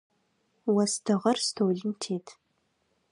[0.81, 2.27] Остыгъэр столым тет.